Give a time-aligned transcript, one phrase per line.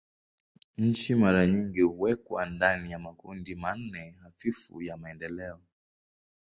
[0.77, 5.59] Nchi mara nyingi huwekwa ndani ya makundi manne hafifu ya maendeleo.